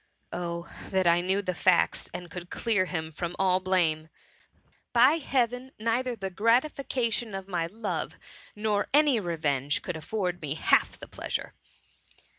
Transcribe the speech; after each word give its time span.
Oh, 0.33 0.67
that 0.89 1.05
I 1.05 1.21
knew 1.21 1.43
the 1.43 1.53
facts, 1.53 2.09
and 2.11 2.31
could 2.31 2.49
clear 2.49 2.85
him 2.85 3.11
from 3.11 3.35
all 3.37 3.59
blame! 3.59 4.09
By 4.93 5.19
heaven! 5.19 5.73
neither 5.77 6.15
the 6.15 6.31
gratifica 6.31 7.13
tion 7.13 7.35
of 7.35 7.47
my 7.47 7.67
love, 7.67 8.17
nor 8.55 8.87
any 8.95 9.19
revenge, 9.19 9.83
could 9.83 9.95
afford 9.95 10.41
me 10.41 10.55
half 10.55 10.97
the 10.97 11.07
pleasure 11.07 11.53